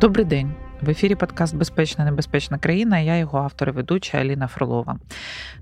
[0.00, 0.54] Добрий день.
[0.82, 2.98] В ефірі подкаст Безпечна небезпечна країна.
[2.98, 4.98] Я його автор і ведуча Аліна Фролова.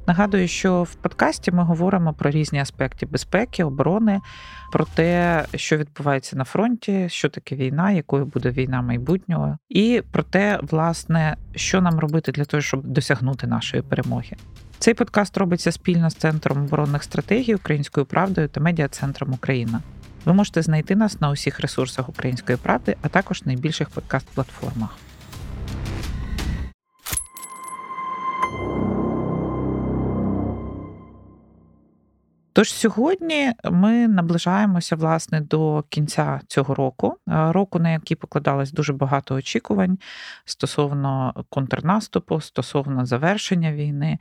[0.07, 4.21] Нагадую, що в подкасті ми говоримо про різні аспекти безпеки, оборони,
[4.73, 10.23] про те, що відбувається на фронті, що таке війна, якою буде війна майбутнього, і про
[10.23, 14.37] те, власне, що нам робити для того, щоб досягнути нашої перемоги.
[14.79, 19.81] Цей подкаст робиться спільно з Центром оборонних стратегій Українською правдою та медіа-центром Україна.
[20.25, 24.89] Ви можете знайти нас на усіх ресурсах Української правди, а також найбільших подкаст-платформах.
[32.57, 39.35] Тож сьогодні ми наближаємося власне до кінця цього року, року, на який покладалось дуже багато
[39.35, 39.99] очікувань
[40.45, 44.19] стосовно контрнаступу, стосовно завершення війни.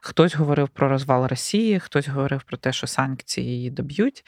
[0.00, 4.24] Хтось говорив про розвал Росії, хтось говорив про те, що санкції її доб'ють.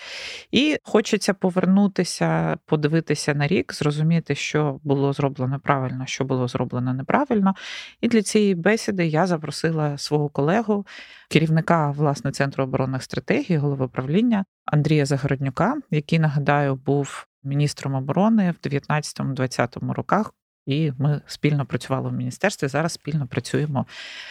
[0.50, 7.54] І хочеться повернутися, подивитися на рік, зрозуміти, що було зроблено правильно, що було зроблено неправильно.
[8.00, 10.86] І для цієї бесіди я запросила свого колегу,
[11.30, 18.66] керівника власне центру оборонних стратегій, голови правління Андрія Загороднюка, який нагадаю був міністром оборони в
[18.66, 20.32] 19-20 роках.
[20.66, 22.68] І ми спільно працювали в міністерстві.
[22.68, 23.86] Зараз спільно працюємо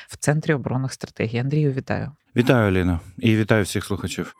[0.07, 1.37] в центрі оборонних стратегій.
[1.37, 2.11] Андрію, вітаю.
[2.35, 4.35] Вітаю, Аліна, і вітаю всіх слухачів.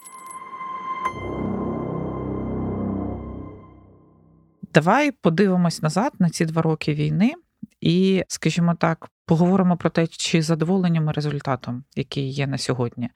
[4.73, 7.33] Давай подивимось назад на ці два роки війни,
[7.81, 13.09] і, скажімо так, поговоримо про те, чи задоволені ми результатом, який є на сьогодні,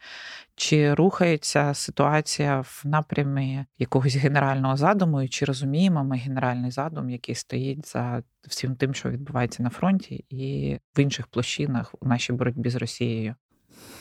[0.56, 7.36] чи рухається ситуація в напрямі якогось генерального задуму, і чи розуміємо ми генеральний задум, який
[7.36, 12.70] стоїть за всім тим, що відбувається на фронті, і в інших площинах у нашій боротьбі
[12.70, 13.36] з Росією.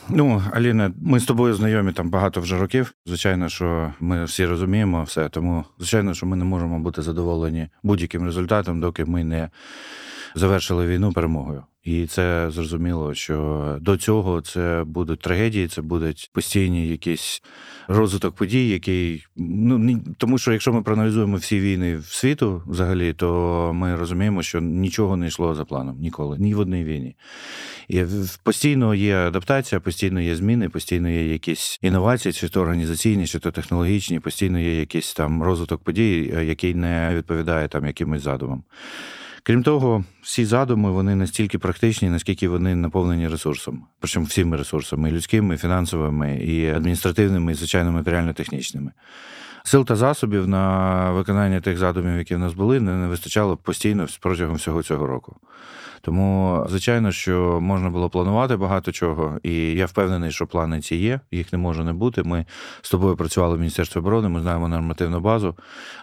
[0.09, 2.93] Ну, Аліна, ми з тобою знайомі там багато вже років.
[3.05, 8.25] Звичайно, що ми всі розуміємо все, тому звичайно, що ми не можемо бути задоволені будь-яким
[8.25, 9.49] результатом, доки ми не
[10.35, 11.63] завершили війну перемогою.
[11.83, 17.43] І це зрозуміло, що до цього це будуть трагедії, це будуть постійні якісь
[17.87, 23.71] розвиток подій, який ну тому, що якщо ми проаналізуємо всі війни в світу взагалі, то
[23.73, 27.15] ми розуміємо, що нічого не йшло за планом ніколи, ні в одній війні.
[27.87, 28.03] І
[28.43, 33.51] постійно є адаптація, постійно є зміни, постійно є якісь інновації, чи то організаційні, чи то
[33.51, 38.63] технологічні, постійно є якийсь там розвиток подій, який не відповідає там якимось задумам.
[39.45, 45.11] Крім того, всі задуми вони настільки практичні, наскільки вони наповнені ресурсом, причому всіми ресурсами і
[45.11, 48.91] людськими, і фінансовими, і адміністративними, і звичайно матеріально-технічними.
[49.63, 54.55] Сил та засобів на виконання тих задумів, які в нас були, не вистачало постійно протягом
[54.55, 55.35] всього цього року.
[56.05, 61.19] Тому, звичайно, що можна було планувати багато чого, і я впевнений, що плани ці є,
[61.31, 62.23] їх не може не бути.
[62.23, 62.45] Ми
[62.81, 65.57] з тобою працювали в Міністерстві оборони, ми знаємо нормативну базу,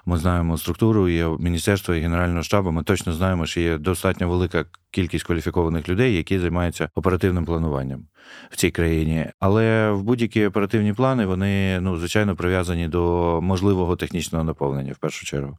[0.07, 2.71] ми знаємо структуру є міністерства і Генерального штабу.
[2.71, 8.07] Ми точно знаємо, що є достатньо велика кількість кваліфікованих людей, які займаються оперативним плануванням
[8.51, 9.27] в цій країні.
[9.41, 15.27] Але в будь-які оперативні плани вони ну звичайно прив'язані до можливого технічного наповнення в першу
[15.27, 15.59] чергу.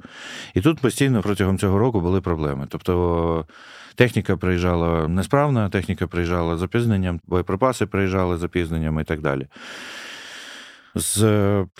[0.53, 2.68] І тут постійно протягом цього року були проблеми.
[2.69, 3.46] Тобто.
[3.96, 9.47] Техніка приїжджала несправна, техніка приїжджала з запізненням, боєприпаси приїжджали з запізненням і так далі
[10.96, 11.24] з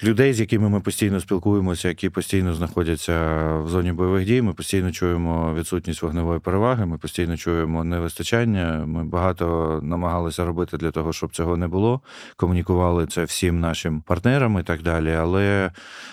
[0.04, 3.14] людей, з якими ми постійно спілкуємося, які постійно знаходяться
[3.58, 4.42] в зоні бойових дій.
[4.42, 6.86] Ми постійно чуємо відсутність вогневої переваги.
[6.86, 8.84] Ми постійно чуємо невистачання.
[8.88, 12.02] Ми багато намагалися робити для того, щоб цього не було.
[12.36, 15.14] Комунікували це всім нашим партнерам і так далі.
[15.14, 15.72] Але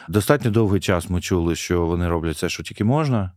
[0.09, 3.33] достатньо довгий час ми чули, що вони роблять все, що тільки можна.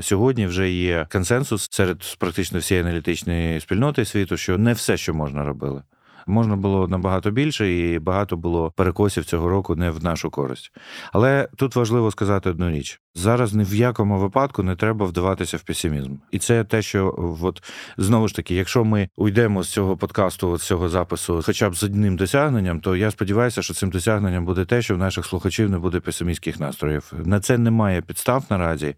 [0.00, 5.44] Сьогодні вже є консенсус серед практично всієї аналітичної спільноти світу, що не все, що можна
[5.44, 5.82] робили.
[6.28, 10.72] Можна було набагато більше, і багато було перекосів цього року не в нашу користь.
[11.12, 15.62] Але тут важливо сказати одну річ: Зараз ні в якому випадку не треба вдаватися в
[15.62, 16.14] песимізм.
[16.30, 17.62] І це те, що от
[17.96, 21.82] знову ж таки, якщо ми уйдемо з цього подкасту, з цього запису, хоча б з
[21.82, 25.78] одним досягненням, то я сподіваюся, що цим досягненням буде те, що в наших слухачів не
[25.78, 27.12] буде песимістських настроїв.
[27.24, 28.94] На це немає підстав наразі.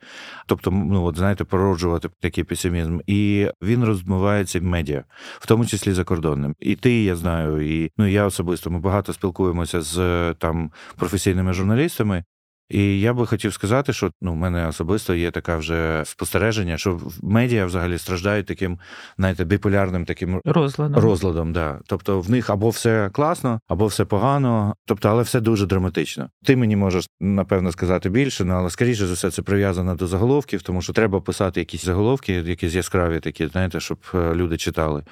[0.47, 5.05] Тобто, ну от знаєте, породжувати такий песимізм, і він розмивається в медіа,
[5.39, 6.55] в тому числі закордонним.
[6.61, 12.25] І ти, я знаю, і ну я особисто ми багато спілкуємося з там професійними журналістами.
[12.71, 17.01] І я би хотів сказати, що ну, в мене особисто є така вже спостереження, що
[17.23, 18.79] медіа взагалі страждають таким,
[19.19, 21.03] знаєте, биполярним таким розладом.
[21.03, 21.53] розладом.
[21.53, 21.79] Да.
[21.87, 26.29] Тобто в них або все класно, або все погано, тобто, але все дуже драматично.
[26.45, 30.63] Ти мені можеш напевно сказати більше, ну, але скоріше за все це прив'язано до заголовків,
[30.63, 35.03] тому що треба писати якісь заголовки, якісь яскраві такі, знаєте, щоб е, люди читали.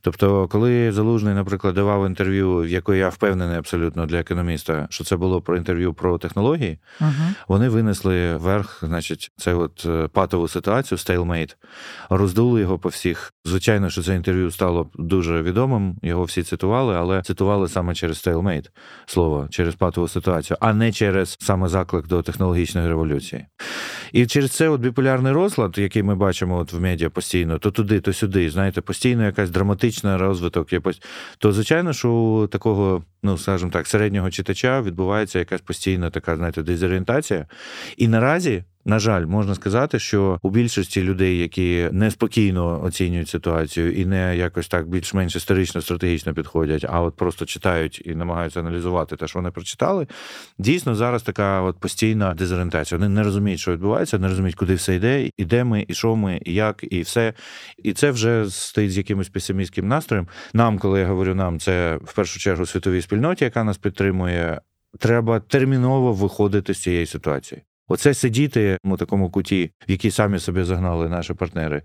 [0.00, 5.16] Тобто, коли Залужний, наприклад, давав інтерв'ю, в якої я впевнений абсолютно для економіста, що це
[5.16, 6.78] було про інтерв'ю про технології.
[7.48, 11.56] Вони винесли вверх, значить, це от е, патову ситуацію, stalemate,
[12.10, 13.32] роздули його по всіх.
[13.44, 15.98] Звичайно, що це інтерв'ю стало дуже відомим.
[16.02, 18.70] Його всі цитували, але цитували саме через stalemate
[19.06, 23.46] слово, через патову ситуацію, а не через саме заклик до технологічної революції.
[24.12, 28.00] І через це от біполярний розлад, який ми бачимо от в медіа постійно, то туди,
[28.00, 30.68] то сюди, знаєте, постійно якась драматична розвиток.
[31.38, 36.62] То звичайно, що у такого, ну скажімо так, середнього читача відбувається якась постійна така, знаєте,
[36.88, 37.46] дезорієнтація.
[37.96, 44.06] І наразі на жаль, можна сказати, що у більшості людей, які неспокійно оцінюють ситуацію і
[44.06, 49.28] не якось так більш-менш історично стратегічно підходять, а от просто читають і намагаються аналізувати те,
[49.28, 50.06] що вони прочитали.
[50.58, 52.98] Дійсно, зараз така от постійна дезорієнтація.
[52.98, 56.16] Вони не розуміють, що відбувається, не розуміють, куди все йде, і де ми, і що
[56.16, 57.32] ми, і як, і все.
[57.84, 60.28] І це вже стоїть з якимось песимістським настроєм.
[60.54, 64.60] Нам, коли я говорю нам, це в першу чергу світовій спільноті, яка нас підтримує.
[64.98, 67.62] Треба терміново виходити з цієї ситуації.
[67.88, 71.82] Оце сидіти у такому куті, в який самі собі загнали наші партнери,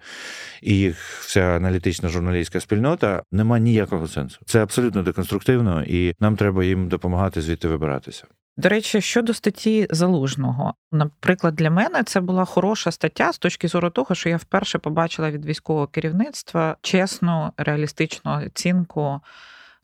[0.61, 4.39] і їх вся аналітична журналістська спільнота нема ніякого сенсу.
[4.45, 8.25] Це абсолютно деконструктивно, і нам треба їм допомагати звідти вибиратися.
[8.57, 13.89] До речі, щодо статті залужного, наприклад, для мене це була хороша стаття з точки зору
[13.89, 19.21] того, що я вперше побачила від військового керівництва чесну реалістичну оцінку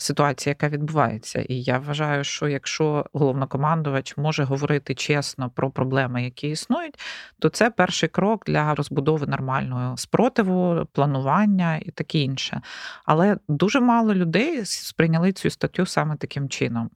[0.01, 1.45] ситуація, яка відбувається.
[1.49, 6.99] І я вважаю, що якщо головнокомандувач може говорити чесно про проблеми, які існують,
[7.39, 12.61] то це перший крок для розбудови нормального спротиву, планування і таке інше.
[13.05, 16.89] Але дуже мало людей сприйняли цю статтю саме таким чином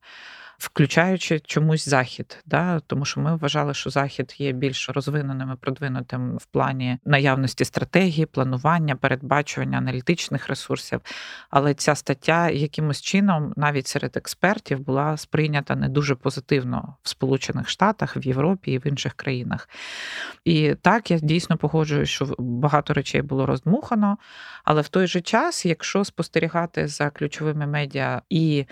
[0.63, 6.37] включаючи чомусь захід, да тому що ми вважали, що захід є більш розвиненим і продвинутим
[6.37, 11.01] в плані наявності стратегії, планування, передбачування аналітичних ресурсів.
[11.49, 17.69] Але ця стаття якимось чином, навіть серед експертів, була сприйнята не дуже позитивно в Сполучених
[17.69, 19.69] Штатах, в Європі і в інших країнах.
[20.45, 24.17] І так я дійсно погоджуюсь, що багато речей було роздмухано,
[24.63, 28.65] але в той же час, якщо спостерігати за ключовими медіа і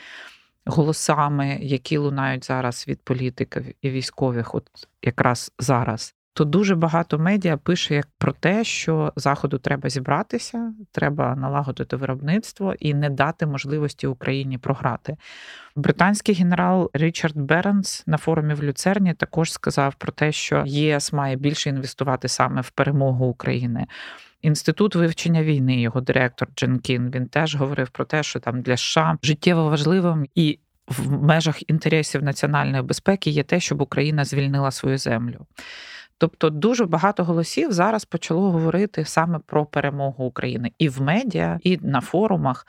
[0.65, 4.67] голосами, які лунають зараз від політиків і військових, от
[5.01, 6.15] якраз зараз.
[6.33, 12.73] То дуже багато медіа пише як про те, що заходу треба зібратися, треба налагодити виробництво
[12.79, 15.17] і не дати можливості Україні програти.
[15.75, 21.35] Британський генерал Річард Барронс на форумі в Люцерні також сказав про те, що ЄС має
[21.35, 23.87] більше інвестувати саме в перемогу України.
[24.41, 28.77] Інститут вивчення війни, його директор Джек Кін, він теж говорив про те, що там для
[28.77, 34.97] США життєво важливим і в межах інтересів національної безпеки є те, щоб Україна звільнила свою
[34.97, 35.45] землю.
[36.17, 41.79] Тобто дуже багато голосів зараз почало говорити саме про перемогу України і в медіа, і
[41.81, 42.67] на форумах.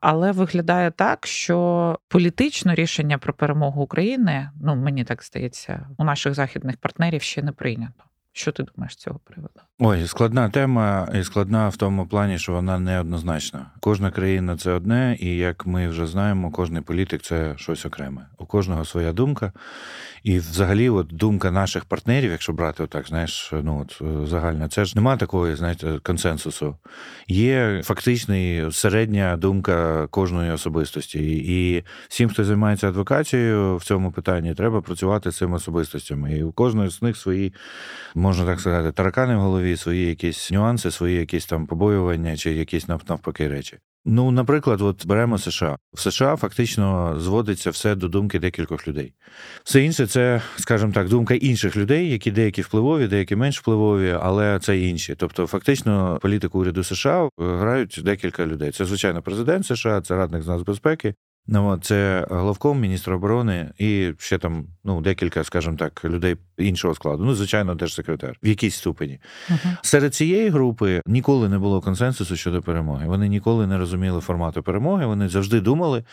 [0.00, 6.34] Але виглядає так, що політичне рішення про перемогу України, ну мені так здається, у наших
[6.34, 8.04] західних партнерів ще не прийнято.
[8.38, 9.60] Що ти думаєш з цього приводу?
[9.78, 13.66] Ой, складна тема, і складна в тому плані, що вона неоднозначна.
[13.80, 18.26] Кожна країна це одне, і як ми вже знаємо, кожний політик це щось окреме.
[18.38, 19.52] У кожного своя думка.
[20.22, 24.84] І взагалі, от думка наших партнерів, якщо брати отак, знаєш, ну от е, загальна, це
[24.84, 26.76] ж немає такої, знаєте, консенсусу.
[27.28, 31.18] Є фактичний середня думка кожної особистості.
[31.36, 36.38] І всім, хто займається адвокацією в цьому питанні, треба працювати з цими особистостями.
[36.38, 37.54] І у кожної з них свої,
[38.26, 42.88] можна так сказати, таракани в голові, свої якісь нюанси, свої якісь там побоювання чи якісь
[42.88, 43.78] навпаки речі.
[44.04, 45.76] Ну, наприклад, от беремо США.
[45.94, 49.12] В США фактично зводиться все до думки декількох людей.
[49.64, 54.58] Все інше це, скажімо так, думка інших людей, які деякі впливові, деякі менш впливові, але
[54.58, 55.14] це інші.
[55.14, 58.70] Тобто, фактично, політику уряду США грають декілька людей.
[58.70, 61.14] Це звичайно президент США, це радник з нацбезпеки,
[61.48, 67.24] Ну, Це главком, міністр оборони і ще там ну, декілька, скажімо так, людей іншого складу.
[67.24, 69.20] Ну, звичайно, держсекретар в якійсь ступені.
[69.50, 69.76] Uh-huh.
[69.82, 73.06] Серед цієї групи ніколи не було консенсусу щодо перемоги.
[73.06, 75.06] Вони ніколи не розуміли формату перемоги.
[75.06, 76.04] Вони завжди думали,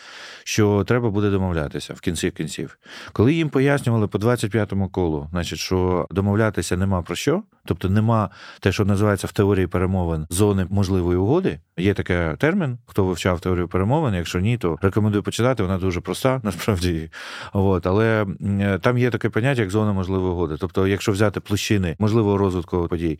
[0.44, 2.78] що треба буде домовлятися в кінці кінців.
[3.12, 8.72] Коли їм пояснювали по 25-му колу, значить, що домовлятися нема про що, тобто нема те,
[8.72, 11.60] що називається в теорії перемовин зони можливої угоди.
[11.78, 14.14] Є такий термін, хто вивчав теорію перемовин.
[14.14, 15.62] Якщо ні, то рекомендую почитати.
[15.62, 17.10] Вона дуже проста, насправді.
[17.52, 18.26] От, але
[18.80, 20.56] там є таке поняття, як зона можливої угоди.
[20.60, 23.18] Тобто, якщо взяти площини можливого розвитку подій,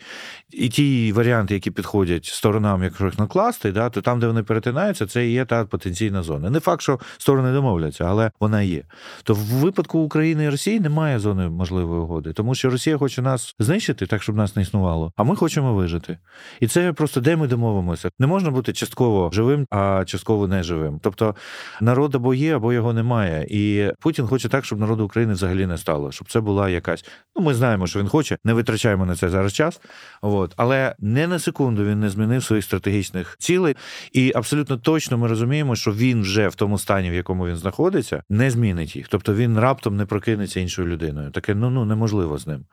[0.53, 5.07] і ті варіанти, які підходять сторонам, якщо їх накласти, да, то там, де вони перетинаються,
[5.07, 6.51] це і є та потенційна зона.
[6.51, 8.83] Не факт, що сторони домовляться, але вона є.
[9.23, 13.55] То в випадку України і Росії немає зони можливої угоди, тому що Росія хоче нас
[13.59, 16.19] знищити, так щоб нас не існувало, а ми хочемо вижити.
[16.61, 18.11] І це просто де ми домовимося.
[18.19, 21.01] Не можна бути частково живим, а частково неживим.
[21.03, 21.35] Тобто
[21.81, 23.47] на народ або є, або його немає.
[23.51, 27.05] І Путін хоче так, щоб народу України взагалі не стало, щоб це була якась.
[27.37, 29.81] Ну, ми знаємо, що він хоче, не витрачаємо на це зараз час.
[30.23, 30.55] От.
[30.57, 33.77] Але не на секунду він не змінив своїх стратегічних цілей.
[34.13, 38.23] І абсолютно точно ми розуміємо, що він вже в тому стані, в якому він знаходиться,
[38.31, 39.09] не змінить їх.
[39.09, 41.31] Тобто він раптом не прокинеться іншою людиною.
[41.31, 42.65] Таке ну ну неможливо з ним,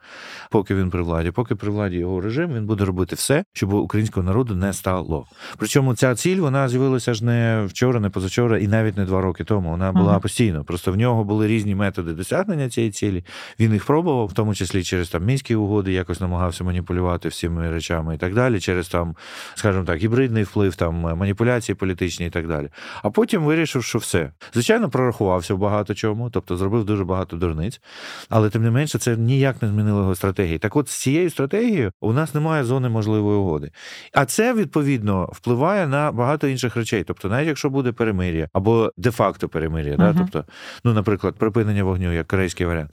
[0.50, 1.30] поки він при владі.
[1.30, 5.26] Поки при владі його режим, він буде робити все, щоб українського народу не стало.
[5.56, 9.44] Причому ця ціль вона з'явилася ж не вчора, не позавчора, і навіть не два роки
[9.44, 9.70] тому.
[9.70, 10.20] Вона була ага.
[10.20, 10.64] постійно.
[10.64, 13.24] Просто в нього були різні методи досягнення цієї цілі.
[13.60, 18.14] Він їх пробував, в тому числі через там мінські угоди, якось намагався маніпулювати всіми речами
[18.14, 19.16] і так далі, через там,
[19.54, 22.68] скажімо так, гібридний вплив, там маніпуляції політичні і так далі.
[23.02, 24.30] А потім вирішив, що все.
[24.52, 27.80] Звичайно, прорахувався в багато чому, тобто зробив дуже багато дурниць,
[28.28, 30.58] але тим не менше це ніяк не змінило його стратегії.
[30.58, 33.70] Так, от з цією стратегією у нас немає зони можливої угоди.
[34.12, 37.04] А це відповідно впливає на багато інших речей.
[37.04, 39.96] Тобто, навіть якщо буде перемир'я або де-факто перемир'я, uh-huh.
[39.96, 40.44] да, тобто,
[40.84, 42.92] ну, наприклад, припинення вогню як корейський варіант,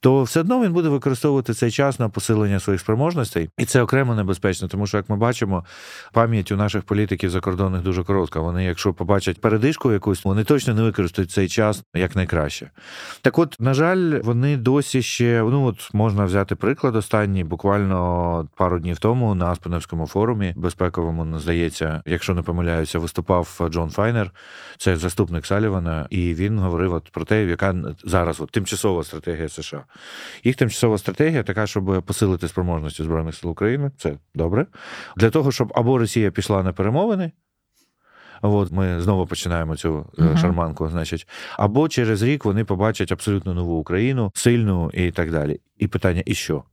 [0.00, 4.14] то все одно він буде використовувати цей час на посилення своїх спроможностей, і це окремо
[4.14, 5.64] небезпечно, тому що як ми бачимо,
[6.12, 8.40] пам'ять у наших політиків закордонних дуже коротка.
[8.40, 12.70] Вони, якщо побачать передишку якусь, вони точно не використають цей час як найкраще.
[13.22, 18.78] Так, от, на жаль, вони досі ще ну от можна взяти приклад останній, буквально пару
[18.78, 24.30] днів тому на Аспеневському форумі безпековому здається, якщо не помиляюся, виступав Джон Файнер,
[24.78, 27.74] це заступник Салівана, і він говорив от про те, яка
[28.04, 29.84] зараз от тимчасова стратегія США.
[30.44, 33.90] Їх тимчасова стратегія така, щоб посилити спроможності збройних сил України.
[33.98, 34.66] Це добре.
[35.16, 37.32] Для того, щоб або Росія пішла на перемовини.
[38.42, 40.36] От ми знову починаємо цю uh-huh.
[40.36, 45.60] шарманку, значить, або через рік вони побачать абсолютно нову Україну, сильну і так далі.
[45.78, 46.64] І питання: і що?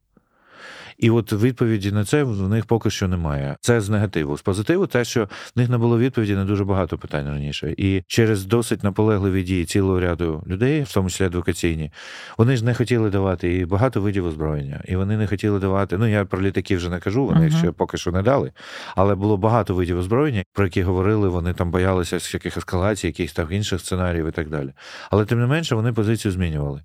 [1.02, 3.56] І от відповіді на це в них поки що немає.
[3.62, 4.38] Це з негативу.
[4.38, 7.74] З позитиву, те, що в них не було відповіді на дуже багато питань раніше.
[7.78, 11.92] І через досить наполегливі дії цілого ряду людей, в тому числі адвокаційні,
[12.38, 14.82] вони ж не хотіли давати і багато видів озброєння.
[14.86, 15.98] І вони не хотіли давати.
[15.98, 17.58] Ну я про літаків вже не кажу, вони uh-huh.
[17.58, 18.52] ще поки що не дали.
[18.96, 23.48] Але було багато видів озброєння, про які говорили, вони там боялися яких ескалацій, якихось там
[23.52, 24.74] інших сценаріїв і так далі.
[25.12, 26.82] Але тим не менше вони позицію змінювали.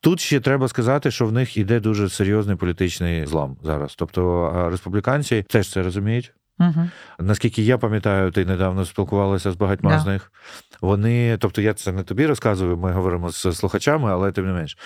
[0.00, 3.94] Тут ще треба сказати, що в них іде дуже серйозний політичний злам зараз.
[3.94, 6.32] Тобто республіканці теж це розуміють.
[6.60, 6.88] Угу.
[7.18, 9.98] Наскільки я пам'ятаю, ти недавно спілкувалася з багатьма да.
[9.98, 10.32] з них.
[10.80, 14.78] Вони, тобто я це не тобі розказую, ми говоримо з слухачами, але тим не менш,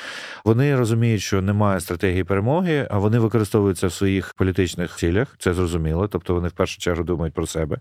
[0.45, 5.29] вони розуміють, що немає стратегії перемоги, а вони використовуються в своїх політичних цілях.
[5.39, 6.09] Це зрозуміло.
[6.09, 7.79] Тобто вони в першу чергу думають про себе.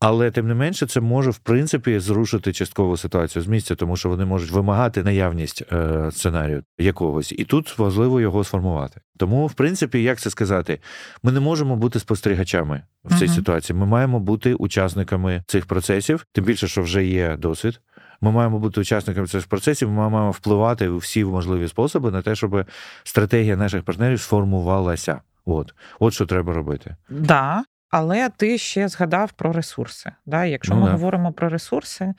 [0.00, 4.08] Але тим не менше, це може в принципі зрушити часткову ситуацію з місця, тому що
[4.08, 9.00] вони можуть вимагати наявність е, сценарію якогось, і тут важливо його сформувати.
[9.18, 10.80] Тому, в принципі, як це сказати,
[11.22, 13.34] ми не можемо бути спостерігачами в цій uh-huh.
[13.34, 13.78] ситуації.
[13.78, 17.80] Ми маємо бути учасниками цих процесів, тим більше, що вже є досвід.
[18.20, 19.90] Ми маємо бути учасниками цих процесів.
[19.90, 22.64] Ми маємо впливати у всі можливі способи на те, щоб
[23.04, 25.20] стратегія наших партнерів сформувалася.
[25.44, 26.96] От, от що треба робити.
[27.08, 30.12] Да, але ти ще згадав про ресурси.
[30.26, 30.44] Да?
[30.44, 30.92] Якщо ну, ми да.
[30.92, 32.14] говоримо про ресурси,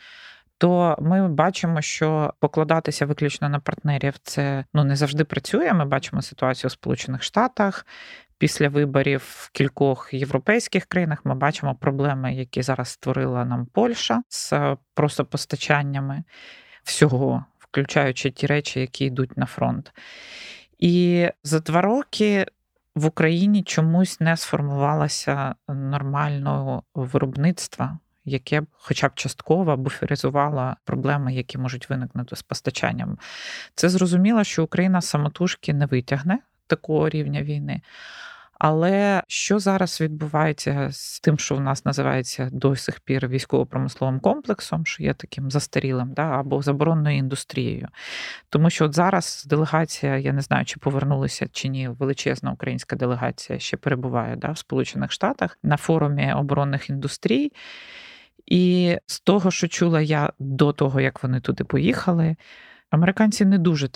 [0.58, 5.74] то ми бачимо, що покладатися виключно на партнерів це ну не завжди працює.
[5.74, 7.86] Ми бачимо ситуацію у Сполучених Штатах.
[8.38, 14.54] Після виборів в кількох європейських країнах ми бачимо проблеми, які зараз створила нам Польща з
[14.94, 16.24] просто постачаннями
[16.84, 19.94] всього, включаючи ті речі, які йдуть на фронт.
[20.80, 22.46] І за два роки
[22.95, 31.57] в Україні чомусь не сформувалося нормального виробництва, яке б, хоча б частково буферизувало проблеми, які
[31.57, 33.17] можуть виникнути з постачанням.
[33.75, 37.81] Це зрозуміло, що Україна самотужки не витягне такого рівня війни.
[38.63, 44.86] Але що зараз відбувається з тим, що в нас називається до сих пір військово-промисловим комплексом,
[44.86, 47.88] що є таким застарілим, да, або заборонною індустрією?
[48.50, 53.60] Тому що от зараз делегація, я не знаю, чи повернулися чи ні, величезна українська делегація
[53.60, 57.51] ще перебуває да, в Сполучених Штатах на форумі оборонних індустрій.
[58.46, 62.36] І з того, що чула я до того, як вони туди поїхали,
[62.89, 63.89] американці не дуже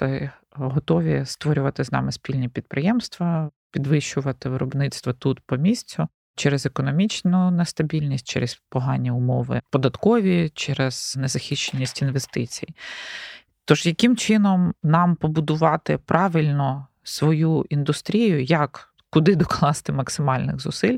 [0.51, 8.61] готові створювати з нами спільні підприємства підвищувати виробництво тут по місцю через економічну нестабільність, через
[8.69, 12.67] погані умови податкові, через незахищеність інвестицій.
[13.65, 20.97] Тож, яким чином нам побудувати правильно свою індустрію, як куди докласти максимальних зусиль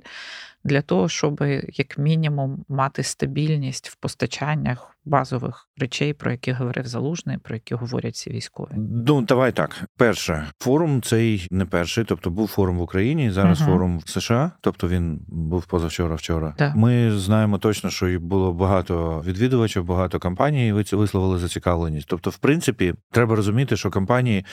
[0.63, 1.43] для того, щоб
[1.73, 8.13] як мінімум мати стабільність в постачаннях базових речей, про які говорив Залужний, про які говорять
[8.13, 8.69] всі військові?
[9.05, 9.83] Ну давай так.
[9.97, 13.31] Перше, форум цей не перший, тобто був форум в Україні.
[13.31, 13.71] Зараз угу.
[13.71, 16.15] форум в США, тобто він був позавчора.
[16.15, 16.73] Вчора да.
[16.75, 22.07] ми знаємо точно, що було багато відвідувачів, багато компаній висловили зацікавленість.
[22.07, 24.45] Тобто, в принципі, треба розуміти, що компанії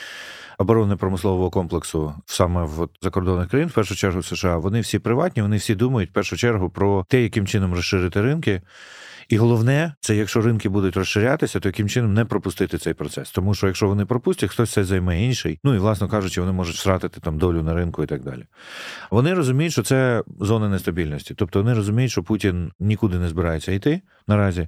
[0.57, 5.75] оборонно-промислового комплексу саме в закордонних країн, в першу чергу США, вони всі приватні, вони всі
[5.75, 8.61] думають в першу чергу про те, яким чином розширити ринки.
[9.29, 13.31] І головне, це якщо ринки будуть розширятися, то яким чином не пропустити цей процес.
[13.31, 15.59] Тому що якщо вони пропустять, хтось це займе інший.
[15.63, 18.45] Ну і власно кажучи, вони можуть втратити там долю на ринку і так далі.
[19.11, 21.33] Вони розуміють, що це зона нестабільності.
[21.33, 24.67] Тобто вони розуміють, що Путін нікуди не збирається йти наразі.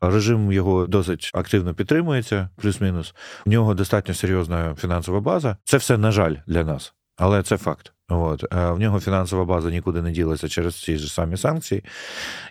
[0.00, 3.14] Режим його досить активно підтримується, плюс-мінус.
[3.46, 5.56] У нього достатньо серйозна фінансова база.
[5.64, 7.95] Це все на жаль для нас, але це факт.
[8.08, 11.84] От в нього фінансова база нікуди не ділася через ці ж самі санкції.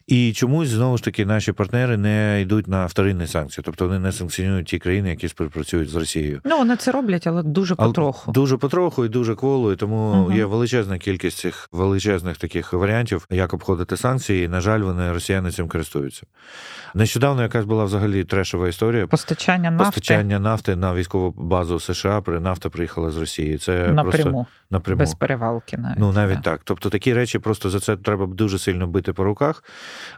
[0.08, 4.12] І чомусь знову ж таки наші партнери не йдуть на вторинні санкції, тобто вони не
[4.12, 6.42] санкціонують ті країни, які співпрацюють з Росією.
[6.44, 8.22] Ну вони це роблять, але дуже потроху.
[8.26, 10.32] Але дуже потроху і дуже кволо, і тому угу.
[10.32, 14.46] є величезна кількість цих величезних таких варіантів, як обходити санкції.
[14.46, 16.24] І, на жаль, вони росіяни цим користуються.
[16.96, 19.08] Нещодавно якась була взагалі трешова історія.
[19.08, 22.22] Постачання нафти Постачання нафти на військову базу США.
[22.22, 23.58] При нафта приїхала з Росії.
[23.58, 24.04] Це напряму.
[24.12, 25.00] просто напряму.
[25.00, 25.14] без
[25.46, 25.78] перевалки.
[25.78, 26.62] Навіть ну навіть так.
[26.64, 29.64] Тобто такі речі просто за це треба дуже сильно бити по руках.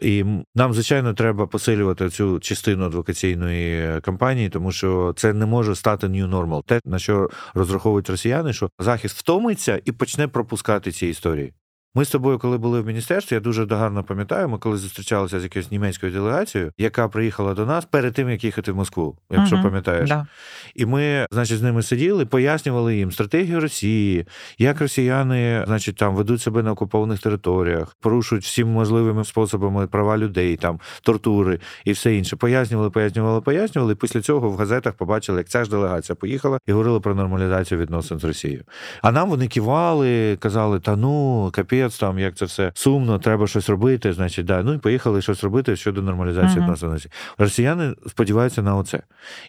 [0.01, 6.07] І нам, звичайно, треба посилювати цю частину адвокаційної кампанії, тому що це не може стати
[6.07, 6.63] new normal.
[6.65, 11.53] Те на що розраховують росіяни, що захист втомиться і почне пропускати ці історії.
[11.95, 15.43] Ми з тобою, коли були в міністерстві, я дуже догарно пам'ятаю, ми коли зустрічалися з
[15.43, 19.63] якоюсь німецькою делегацією, яка приїхала до нас перед тим, як їхати в Москву, якщо угу,
[19.63, 20.09] пам'ятаєш.
[20.09, 20.27] Да.
[20.75, 24.27] І ми, значить, з ними сиділи, пояснювали їм стратегію Росії,
[24.57, 30.57] як росіяни, значить, там ведуть себе на окупованих територіях, порушують всім можливими способами права людей,
[30.57, 32.35] там тортури і все інше.
[32.35, 33.93] Пояснювали, пояснювали, пояснювали.
[33.93, 37.79] І після цього в газетах побачили, як ця ж делегація поїхала і говорила про нормалізацію
[37.79, 38.63] відносин з Росією.
[39.01, 43.47] А нам вони кивали, казали, та ну капець капець, там як це все сумно, треба
[43.47, 44.13] щось робити.
[44.13, 44.63] Значить, да.
[44.63, 46.97] Ну і поїхали щось робити щодо нормалізації відносин.
[47.37, 49.01] Росіяни сподіваються на оце.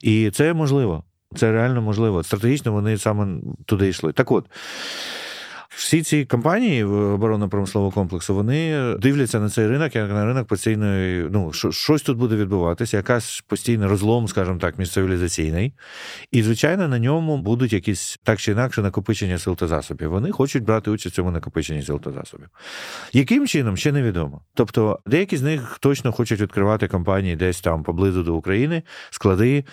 [0.03, 1.05] І це можливо.
[1.37, 2.23] Це реально можливо.
[2.23, 4.13] Стратегічно вони саме туди йшли.
[4.13, 4.47] Так от.
[5.79, 11.29] Всі ці компанії оборонно-промислового комплексу вони дивляться на цей ринок, як на ринок постійної.
[11.31, 15.73] Ну щось тут буде відбуватися, якась постійний розлом, скажімо так, міжцивілізаційний.
[16.33, 20.11] І, звичайно, на ньому будуть якісь так чи інакше накопичення сил та засобів.
[20.11, 22.49] Вони хочуть брати участь в цьому накопиченні сил та засобів.
[23.13, 24.43] Яким чином ще невідомо.
[24.55, 29.65] Тобто, деякі з них точно хочуть відкривати компанії десь там поблизу до України, склади.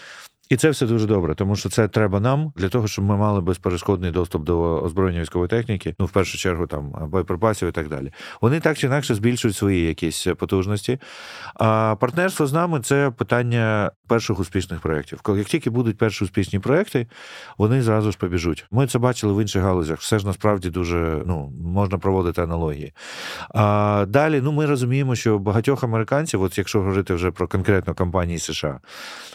[0.49, 3.41] І це все дуже добре, тому що це треба нам для того, щоб ми мали
[3.41, 8.11] безперешкодний доступ до озброєння військової техніки, ну в першу чергу там боєприпасів і так далі.
[8.41, 10.99] Вони так чи інакше збільшують свої якісь потужності.
[11.55, 15.19] А партнерство з нами це питання перших успішних проєктів.
[15.27, 17.07] Як тільки будуть перші успішні проекти,
[17.57, 18.65] вони зразу ж побіжуть.
[18.71, 19.99] Ми це бачили в інших галузях.
[19.99, 22.93] Все ж насправді дуже ну можна проводити аналогії.
[23.49, 28.39] А далі, ну ми розуміємо, що багатьох американців, от якщо говорити вже про конкретно компанії
[28.39, 28.79] США,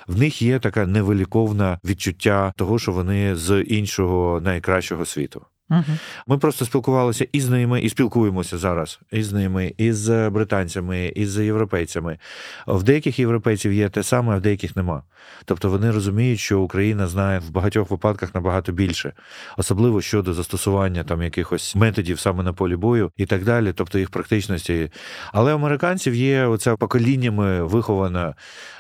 [0.07, 5.43] в них є така невиліковне відчуття того, що вони з іншого найкращого світу.
[5.71, 5.83] Угу.
[6.27, 12.19] Ми просто спілкувалися із ними і спілкуємося зараз із ними, із британцями, із європейцями.
[12.67, 15.03] В деяких європейців є те саме, а в деяких нема.
[15.45, 19.13] Тобто вони розуміють, що Україна знає в багатьох випадках набагато більше,
[19.57, 24.11] особливо щодо застосування там якихось методів саме на полі бою і так далі, тобто їх
[24.11, 24.91] практичності.
[25.33, 28.35] Але американців є оця поколіннями вихована,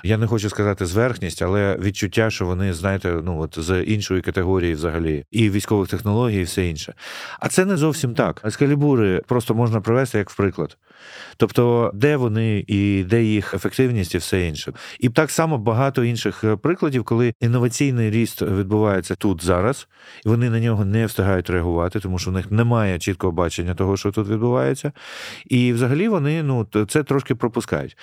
[0.04, 4.74] я не хочу сказати зверхність, але відчуття, що вони знаєте, ну от з іншої категорії,
[4.74, 6.79] взагалі, і військових технологій, і все інше.
[7.40, 8.42] А це не зовсім так.
[8.44, 10.76] Ескалібури просто можна привести як в приклад.
[11.36, 14.72] Тобто, де вони і де їх ефективність, і все інше.
[15.00, 19.88] І так само багато інших е, прикладів, коли інноваційний ріст відбувається тут зараз,
[20.26, 23.96] і вони на нього не встигають реагувати, тому що в них немає чіткого бачення того,
[23.96, 24.92] що тут відбувається.
[25.46, 27.96] І взагалі вони ну це трошки пропускають.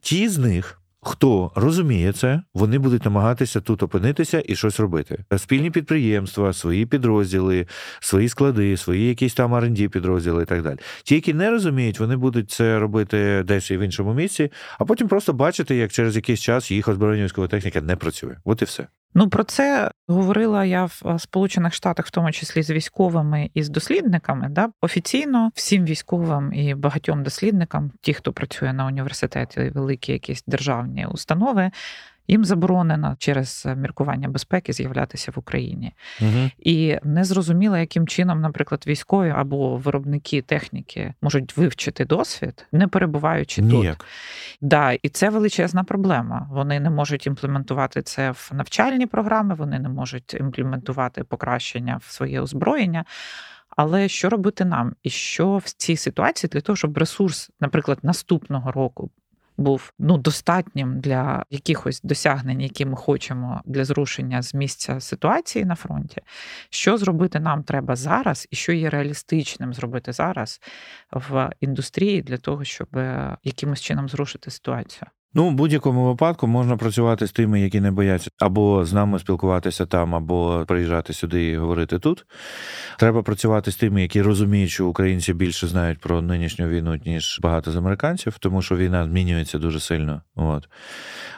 [0.00, 0.80] Ті з них.
[1.08, 5.24] Хто розуміє це, вони будуть намагатися тут опинитися і щось робити.
[5.36, 7.66] Спільні підприємства, свої підрозділи,
[8.00, 10.78] свої склади, свої якісь там R&D підрозділи і так далі.
[11.04, 15.32] Ті, які не розуміють, вони будуть це робити десь в іншому місці, а потім просто
[15.32, 18.36] бачити, як через якийсь час їх озброєння військова техніка не працює.
[18.44, 18.86] От і все.
[19.18, 23.68] Ну про це говорила я в Сполучених Штатах, в тому числі з військовими і з
[23.68, 24.48] дослідниками.
[24.50, 24.68] Да?
[24.80, 31.70] Офіційно всім військовим і багатьом дослідникам, ті, хто працює на університеті, великі якісь державні установи.
[32.28, 35.92] Їм заборонено через міркування безпеки з'являтися в Україні.
[36.20, 36.50] Угу.
[36.58, 43.62] І не зрозуміло, яким чином, наприклад, військові або виробники техніки можуть вивчити досвід, не перебуваючи
[43.62, 43.96] Ніяк.
[43.96, 44.06] тут.
[44.60, 46.48] Да, І це величезна проблема.
[46.50, 52.40] Вони не можуть імплементувати це в навчальні програми, вони не можуть імплементувати покращення в своє
[52.40, 53.04] озброєння.
[53.76, 54.94] Але що робити нам?
[55.02, 59.10] І що в цій ситуації для того, щоб ресурс, наприклад, наступного року
[59.56, 65.74] був ну достатнім для якихось досягнень, які ми хочемо для зрушення з місця ситуації на
[65.74, 66.22] фронті,
[66.70, 70.60] що зробити нам треба зараз, і що є реалістичним зробити зараз
[71.12, 72.88] в індустрії для того, щоб
[73.44, 75.06] якимось чином зрушити ситуацію.
[75.34, 79.86] Ну, в будь-якому випадку можна працювати з тими, які не бояться, або з нами спілкуватися
[79.86, 82.26] там, або приїжджати сюди і говорити тут.
[82.98, 87.72] Треба працювати з тими, які розуміють, що українці більше знають про нинішню війну, ніж багато
[87.72, 90.22] з американців, тому що війна змінюється дуже сильно.
[90.34, 90.68] От.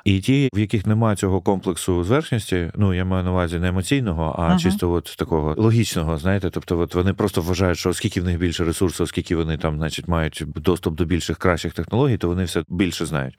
[0.04, 4.34] І ті, в яких немає цього комплексу зверхності, ну я маю на увазі не емоційного,
[4.38, 4.58] а ага.
[4.58, 8.64] чисто от такого логічного, знаєте, тобто, от вони просто вважають, що оскільки в них більше
[8.64, 13.06] ресурсів, оскільки вони там, значить, мають доступ до більших кращих технологій, то вони все більше
[13.06, 13.38] знають.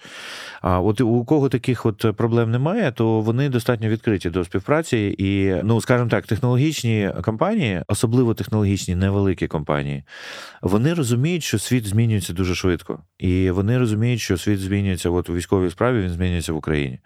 [0.62, 5.15] А от у кого таких от проблем немає, то вони достатньо відкриті до співпраці.
[5.17, 10.04] І, ну скажімо так, технологічні компанії, особливо технологічні невеликі компанії,
[10.62, 15.10] вони розуміють, що світ змінюється дуже швидко, і вони розуміють, що світ змінюється.
[15.10, 16.99] От у військовій справі він змінюється в Україні.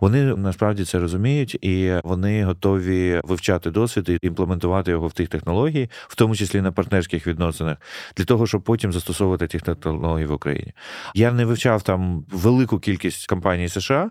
[0.00, 5.90] Вони насправді це розуміють, і вони готові вивчати досвід і імплементувати його в тих технологій,
[6.08, 7.76] в тому числі на партнерських відносинах,
[8.16, 10.72] для того, щоб потім застосовувати ті технології в Україні.
[11.14, 14.10] Я не вивчав там велику кількість компаній США,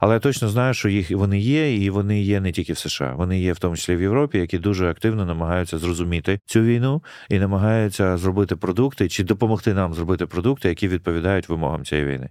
[0.00, 3.14] але я точно знаю, що їх вони є, і вони є не тільки в США.
[3.16, 7.38] Вони є в тому числі в Європі, які дуже активно намагаються зрозуміти цю війну і
[7.38, 12.28] намагаються зробити продукти чи допомогти нам зробити продукти, які відповідають вимогам цієї війни.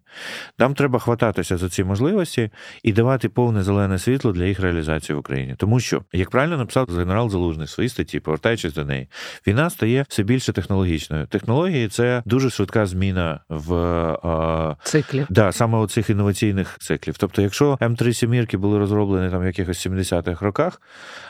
[0.59, 2.49] Нам треба хвататися за ці можливості
[2.83, 5.55] і давати повне зелене світло для їх реалізації в Україні.
[5.57, 9.07] Тому що, як правильно написав генерал Залужний в своїй статті, повертаючись до неї,
[9.47, 11.27] війна стає все більше технологічною.
[11.27, 15.25] Технології це дуже швидка зміна в циклі.
[15.29, 17.17] Да, саме оцих інноваційних циклів.
[17.17, 20.81] Тобто, якщо М3 сімірки були розроблені там в якихось 70-х роках,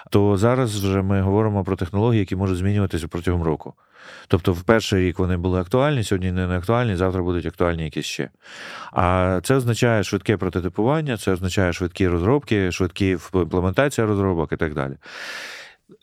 [0.09, 3.73] то зараз вже ми говоримо про технології, які можуть змінюватися протягом року.
[4.27, 8.29] Тобто, в перший рік вони були актуальні, сьогодні не актуальні, завтра будуть актуальні якісь ще.
[8.91, 14.93] А це означає швидке прототипування, це означає швидкі розробки, швидкі імплементація розробок і так далі.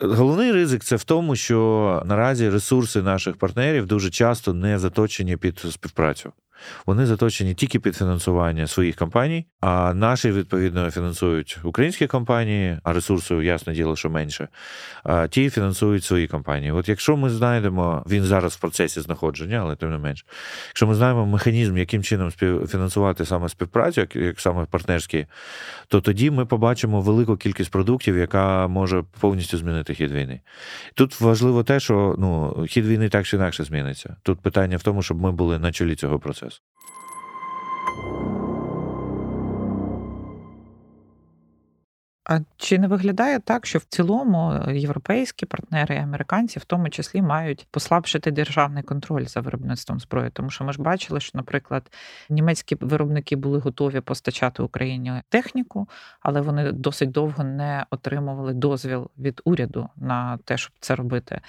[0.01, 5.59] Головний ризик це в тому, що наразі ресурси наших партнерів дуже часто не заточені під
[5.59, 6.33] співпрацю
[6.87, 13.42] вони заточені тільки під фінансування своїх компаній, а наші відповідно фінансують українські компанії, а ресурсу,
[13.42, 14.48] ясне діло, що менше.
[15.05, 16.72] А ті фінансують свої компанії.
[16.72, 20.27] От якщо ми знайдемо, він зараз в процесі знаходження, але тим не менш,
[20.68, 22.31] якщо ми знаємо механізм, яким чином
[22.68, 25.27] фінансувати саме співпрацю, як саме партнерські,
[25.88, 30.40] то тоді ми побачимо велику кількість продуктів, яка може повністю змінити хід війни.
[30.94, 34.16] Тут важливо те, що ну хід війни так чи інакше зміниться.
[34.22, 36.52] Тут питання в тому, щоб ми були на чолі цього процесу.
[36.53, 38.22] shows.
[42.25, 47.23] А чи не виглядає так, що в цілому європейські партнери і американці в тому числі
[47.23, 50.31] мають послабшити державний контроль за виробництвом зброї?
[50.31, 51.93] Тому що ми ж бачили, що, наприклад,
[52.31, 55.89] німецькі виробники були готові постачати Україні техніку,
[56.21, 61.41] але вони досить довго не отримували дозвіл від уряду на те, щоб це робити.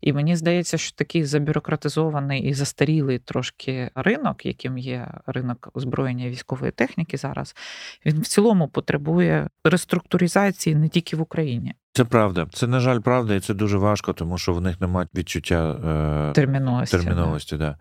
[0.00, 6.72] І мені здається, що такий забюрократизований і застарілий трошки ринок, яким є ринок озброєння військової
[6.72, 7.56] техніки зараз,
[8.06, 9.48] він в цілому потребує
[10.10, 11.74] реструктуризації не тільки в Україні.
[11.92, 12.46] Це правда.
[12.52, 15.76] Це, на жаль, правда, і це дуже важко, тому що в них немає відчуття
[16.30, 16.96] е, терміновості.
[16.96, 17.76] терміновості да.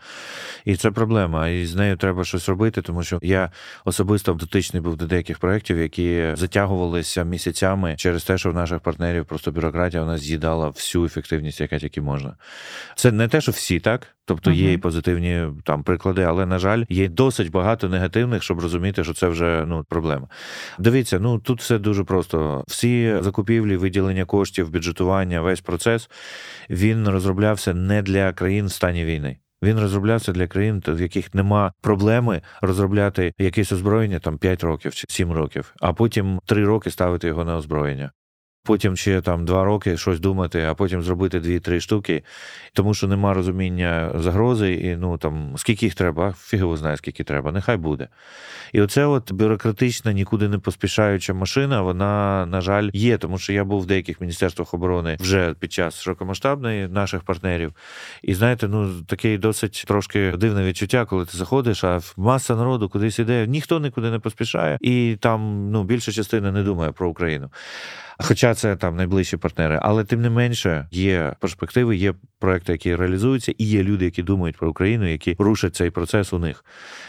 [0.65, 1.47] І це проблема.
[1.47, 3.51] І з нею треба щось робити, тому що я
[3.85, 9.25] особисто дотичний був до деяких проєктів, які затягувалися місяцями через те, що в наших партнерів
[9.25, 12.35] просто бюрократія у нас з'їдала всю ефективність, яка тільки можна.
[12.95, 14.07] Це не те, що всі так.
[14.29, 19.03] Тобто є і позитивні там приклади, але на жаль, є досить багато негативних, щоб розуміти,
[19.03, 20.27] що це вже ну проблема.
[20.79, 22.63] Дивіться, ну тут все дуже просто.
[22.67, 26.09] Всі закупівлі, виділення коштів, бюджетування, весь процес
[26.69, 29.37] він розроблявся не для країн в стані війни.
[29.63, 35.05] Він розроблявся для країн, в яких нема проблеми розробляти якесь озброєння там 5 років чи
[35.09, 38.11] 7 років, а потім 3 роки ставити його на озброєння.
[38.63, 42.23] Потім ще там два роки щось думати, а потім зробити дві-три штуки,
[42.73, 47.51] тому що нема розуміння загрози, і ну там скільки їх треба, фігово знає, скільки треба,
[47.51, 48.07] нехай буде.
[48.73, 53.63] І оце от бюрократична, нікуди не поспішаюча машина, вона, на жаль, є, тому що я
[53.63, 57.73] був в деяких міністерствах оборони вже під час широкомасштабної наших партнерів.
[58.21, 63.19] І знаєте, ну таке досить трошки дивне відчуття, коли ти заходиш, а маса народу кудись
[63.19, 67.49] іде, ніхто нікуди не поспішає, і там ну більша частина не думає про Україну.
[68.21, 73.53] Хоча це там найближчі партнери, але тим не менше є перспективи, є проекти, які реалізуються,
[73.57, 76.65] і є люди, які думають про Україну, які рушать цей процес у них.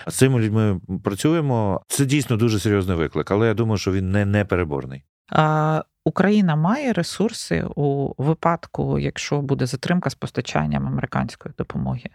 [0.07, 1.81] З цими людьми працюємо.
[1.89, 5.05] Це дійсно дуже серйозний виклик, але я думаю, що він не непереборний.
[5.31, 12.11] А Україна має ресурси у випадку, якщо буде затримка з постачанням американської допомоги.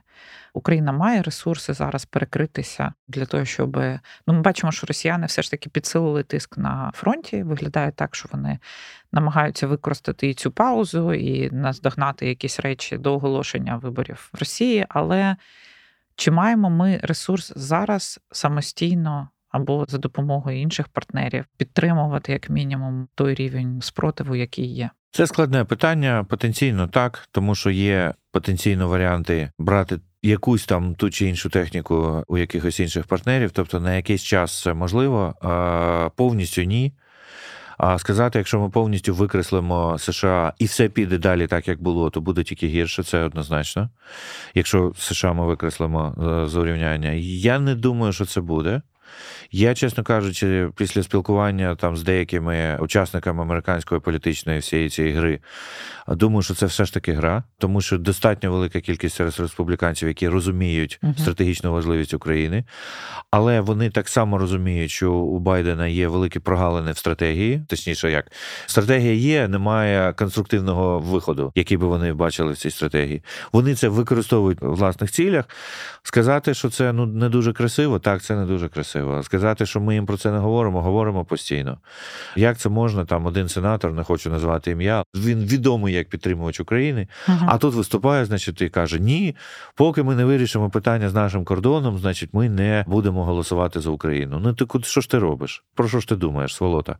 [0.53, 3.77] Україна має ресурси зараз перекритися для того, щоб
[4.27, 7.43] ну ми бачимо, що росіяни все ж таки підсилили тиск на фронті.
[7.43, 8.59] Виглядає так, що вони
[9.11, 14.85] намагаються використати і цю паузу і наздогнати якісь речі до оголошення виборів в Росії.
[14.89, 15.35] Але
[16.15, 19.29] чи маємо ми ресурс зараз самостійно?
[19.55, 25.63] Або за допомогою інших партнерів підтримувати як мінімум той рівень спротиву, який є, це складне
[25.63, 26.25] питання.
[26.29, 32.37] Потенційно так, тому що є потенційно варіанти брати якусь там ту чи іншу техніку у
[32.37, 36.93] якихось інших партнерів, тобто на якийсь час це можливо, а повністю ні.
[37.77, 42.21] А сказати, якщо ми повністю викреслимо США і все піде далі, так як було, то
[42.21, 43.89] буде тільки гірше, це однозначно.
[44.53, 48.81] Якщо США ми викреслимо е, з урівняння, я не думаю, що це буде.
[49.51, 55.39] Я, чесно кажучи, після спілкування там з деякими учасниками американської політичної всієї цієї гри,
[56.07, 60.27] думаю, що це все ж таки гра, тому що достатньо велика кількість серед республіканців, які
[60.27, 61.19] розуміють uh-huh.
[61.19, 62.63] стратегічну важливість України,
[63.31, 68.31] але вони так само розуміють, що у Байдена є великі прогалини в стратегії, точніше, як
[68.65, 73.23] стратегія є, немає конструктивного виходу, який би вони бачили в цій стратегії.
[73.51, 75.45] Вони це використовують в власних цілях.
[76.03, 78.94] Сказати, що це ну не дуже красиво, так це не дуже красиво.
[79.23, 81.77] Сказати, що ми їм про це не говоримо, говоримо постійно.
[82.35, 83.05] Як це можна?
[83.05, 87.47] Там один сенатор, не хочу назвати ім'я, він відомий як підтримувач України, ага.
[87.49, 89.35] а тут виступає, значить, і каже: Ні,
[89.75, 94.39] поки ми не вирішимо питання з нашим кордоном, значить, ми не будемо голосувати за Україну.
[94.39, 95.63] Ну ти що ж ти робиш?
[95.75, 96.97] Про що ж ти думаєш, сволота?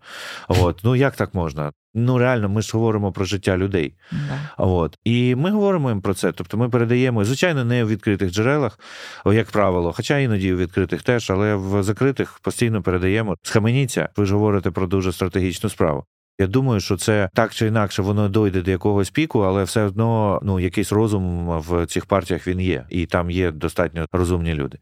[0.48, 1.72] От ну як так можна?
[1.98, 3.94] Ну реально, ми ж говоримо про життя людей.
[4.12, 4.40] Да.
[4.58, 6.32] От і ми говоримо їм про це.
[6.32, 8.80] Тобто ми передаємо, звичайно, не в відкритих джерелах,
[9.26, 13.36] як правило, хоча іноді в відкритих теж, але в закритих постійно передаємо.
[13.42, 16.06] Схаменіться, ви ж говорите про дуже стратегічну справу.
[16.40, 20.40] Я думаю, що це так чи інакше воно дойде до якогось піку, але все одно
[20.44, 24.78] ну якийсь розум в цих партіях він є, і там є достатньо розумні люди.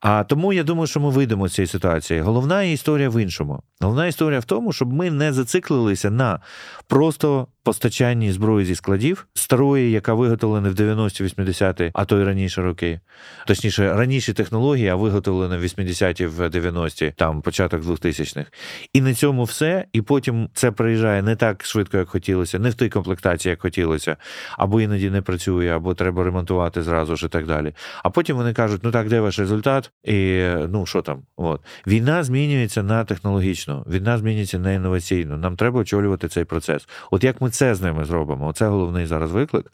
[0.00, 2.20] А тому я думаю, що ми вийдемо з цієї ситуації.
[2.20, 3.62] Головна історія в іншому.
[3.80, 6.40] Головна історія в тому, щоб ми не зациклилися на
[6.88, 13.00] просто постачанні зброї зі складів старої, яка виготовлена в 90-80-ті, а то й раніше роки,
[13.46, 18.50] точніше, раніші технології, а виготовлена в 80-ті, в 90-ті, там початок 2000-х.
[18.92, 19.84] І на цьому все.
[19.92, 24.16] І потім це приїжджає не так швидко, як хотілося, не в тій комплектації, як хотілося,
[24.58, 27.74] або іноді не працює, або треба ремонтувати зразу ж і так далі.
[28.02, 29.90] А потім вони кажуть: ну так, де ваш результат?
[30.04, 31.22] І ну що там?
[31.36, 35.36] От війна змінюється на технологічну, війна змінюється на інноваційну.
[35.36, 36.88] Нам треба очолювати цей процес.
[37.10, 38.46] От як ми це з ними зробимо.
[38.46, 39.72] Оце головний зараз виклик.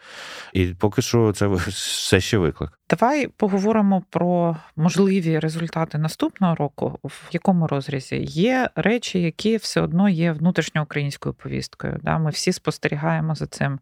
[0.53, 2.71] І поки що це все ще виклик.
[2.91, 6.99] Давай поговоримо про можливі результати наступного року.
[7.05, 12.01] В якому розрізі є речі, які все одно є внутрішньоукраїнською повісткою.
[12.03, 12.19] Да?
[12.19, 13.79] Ми всі спостерігаємо за цим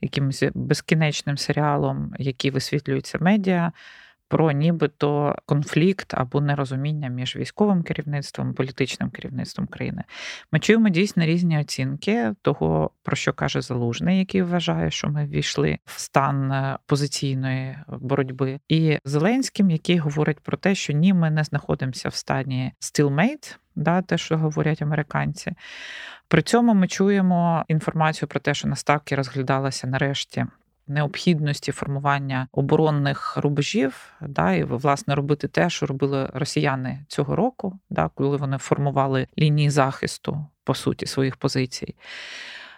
[0.00, 3.72] якимось безкінечним серіалом, який висвітлюється медіа
[4.28, 10.04] про нібито конфлікт або нерозуміння між військовим керівництвом, політичним керівництвом країни.
[10.52, 15.78] Ми чуємо дійсно різні оцінки того, про що каже Залужний, який вважає, що ми ввійшли
[15.84, 21.44] в стан е, позиційної боротьби, і Зеленським, який говорить про те, що ні, ми не
[21.44, 25.52] знаходимося в стані stillmate, да, те, що говорять американці.
[26.28, 30.46] При цьому ми чуємо інформацію про те, що на ставки розглядалася нарешті
[30.88, 38.10] необхідності формування оборонних рубежів, да, і власне робити те, що робили росіяни цього року, да,
[38.14, 41.94] коли вони формували лінії захисту по суті своїх позицій.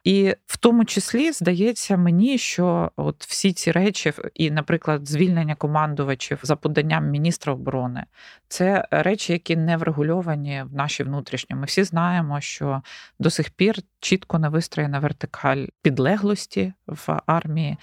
[0.04, 6.38] І в тому числі здається мені, що от всі ці речі, і, наприклад, звільнення командувачів
[6.42, 8.04] за поданням міністра оборони,
[8.48, 11.56] це речі, які не врегульовані в нашій внутрішньо.
[11.56, 12.82] Ми всі знаємо, що
[13.18, 17.76] до сих пір чітко не вистроєна вертикаль підлеглості в армії.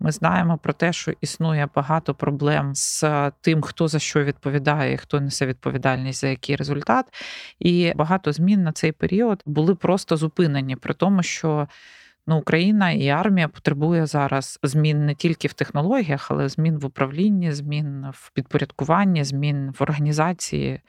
[0.00, 3.04] Ми знаємо про те, що існує багато проблем з
[3.40, 7.06] тим, хто за що відповідає, хто несе відповідальність за який результат.
[7.58, 11.68] І багато змін на цей період були просто зупинені, при тому, що
[12.26, 17.52] ну, Україна і армія потребує зараз змін не тільки в технологіях, але змін в управлінні,
[17.52, 20.80] змін в підпорядкуванні, змін в організації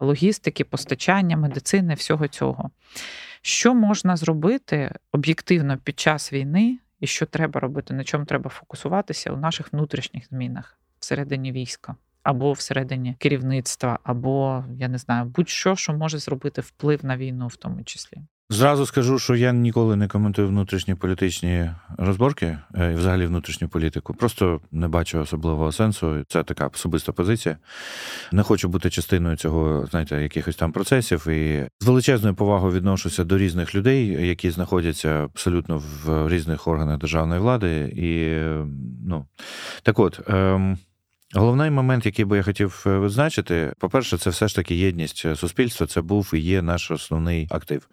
[0.00, 2.70] логістики, постачання, медицини, всього цього.
[3.42, 9.32] Що можна зробити об'єктивно під час війни, і що треба робити, на чому треба фокусуватися
[9.32, 15.92] у наших внутрішніх змінах всередині війська, або всередині керівництва, або я не знаю, будь-що, що
[15.92, 18.18] може зробити вплив на війну, в тому числі.
[18.50, 24.14] Зразу скажу, що я ніколи не коментую внутрішні політичні розборки е, і взагалі внутрішню політику.
[24.14, 26.24] Просто не бачу особливого сенсу.
[26.28, 27.56] Це така особиста позиція.
[28.32, 31.28] Не хочу бути частиною цього, знаєте, якихось там процесів.
[31.28, 37.40] І з величезною повагою відношуся до різних людей, які знаходяться абсолютно в різних органах державної
[37.40, 37.92] влади.
[37.96, 38.38] І
[39.08, 39.26] ну
[39.82, 40.20] так от.
[40.28, 40.78] Ем...
[41.34, 45.36] Головний момент, який би я хотів е, визначити, по-перше, це все ж таки єдність е,
[45.36, 45.86] суспільства.
[45.86, 47.88] Це був і є наш основний актив.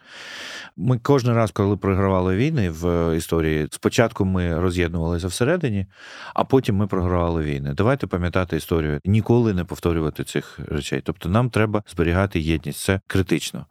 [0.78, 5.86] Ми кожен раз, коли програвали війни в е, історії, спочатку ми роз'єднувалися всередині,
[6.34, 7.74] а потім ми програвали війни.
[7.74, 11.02] Давайте пам'ятати історію, ніколи не повторювати цих речей.
[11.04, 12.80] Тобто, нам треба зберігати єдність.
[12.80, 13.66] Це критично.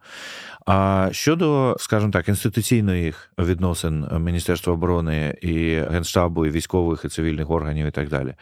[0.65, 7.87] А щодо, скажімо так, інституційних відносин Міністерства оборони і генштабу, і військових і цивільних органів,
[7.87, 8.33] і так далі,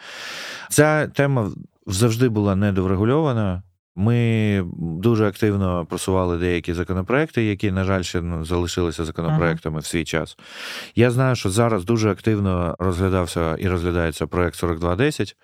[0.69, 1.51] ця тема
[1.87, 3.63] завжди була недоврегульована.
[3.95, 9.81] Ми дуже активно просували деякі законопроекти, які, на жаль, ще ну, залишилися законопроектами ага.
[9.81, 10.37] в свій час.
[10.95, 15.35] Я знаю, що зараз дуже активно розглядався і розглядається проект 4210.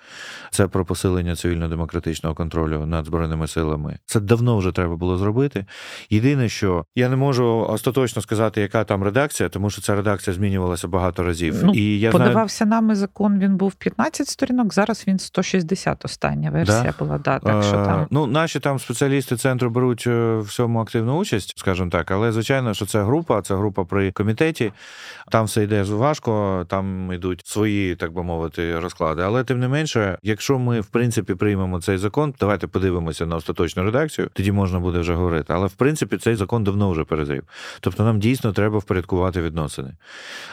[0.52, 3.98] Це про посилення цивільно-демократичного контролю над збройними силами.
[4.06, 5.66] Це давно вже треба було зробити.
[6.10, 10.88] Єдине, що я не можу остаточно сказати, яка там редакція, тому що ця редакція змінювалася
[10.88, 11.56] багато разів.
[11.64, 12.82] Ну, і я Подавався знаю...
[12.82, 13.40] нами закон.
[13.40, 14.74] Він був 15 сторінок.
[14.74, 17.06] Зараз він 160 Остання версія да?
[17.06, 17.18] була.
[17.18, 21.54] Да, так що там ну наші там спеціалісти центру беруть е, в цьому активну участь,
[21.58, 24.72] скажімо так, але звичайно, що це група, це група при комітеті.
[25.32, 29.22] Там все йде важко, там йдуть свої, так би мовити, розклади.
[29.22, 33.84] Але тим не менше, якщо ми в принципі приймемо цей закон, давайте подивимося на остаточну
[33.84, 35.54] редакцію, тоді можна буде вже говорити.
[35.54, 37.44] Але в принципі цей закон давно вже перезрів.
[37.80, 39.94] Тобто нам дійсно треба впорядкувати відносини.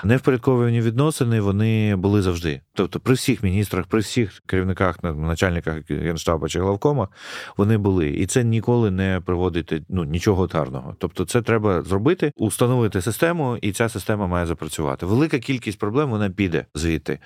[0.04, 2.60] Невпорядковані відносини вони були завжди.
[2.74, 7.08] Тобто, при всіх міністрах, при всіх керівниках, начальниках генштабу чи главкома,
[7.56, 10.94] вони були, і це ніколи не приводить ну нічого гарного.
[10.98, 15.06] Тобто, це треба зробити, установити систему, і ця система має запрацювати.
[15.06, 17.18] Велика кількість проблем вона піде звідти